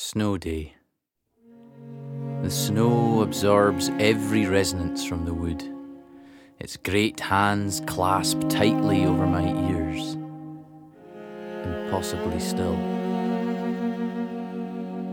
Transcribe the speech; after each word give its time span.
Snow 0.00 0.38
Day. 0.38 0.76
The 2.42 2.50
snow 2.52 3.20
absorbs 3.22 3.90
every 3.98 4.46
resonance 4.46 5.04
from 5.04 5.24
the 5.24 5.34
wood. 5.34 5.60
Its 6.60 6.76
great 6.76 7.18
hands 7.18 7.82
clasp 7.84 8.42
tightly 8.48 9.04
over 9.04 9.26
my 9.26 9.42
ears. 9.68 10.14
Impossibly 11.64 12.38
still. 12.38 12.78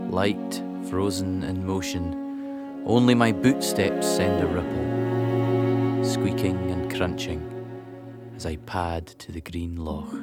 Light, 0.08 0.62
frozen 0.88 1.42
in 1.42 1.66
motion, 1.66 2.84
only 2.86 3.16
my 3.16 3.32
bootsteps 3.32 4.04
send 4.04 4.40
a 4.40 4.46
ripple, 4.46 6.04
squeaking 6.04 6.70
and 6.70 6.94
crunching 6.94 7.42
as 8.36 8.46
I 8.46 8.54
pad 8.54 9.08
to 9.18 9.32
the 9.32 9.40
green 9.40 9.84
loch. 9.84 10.14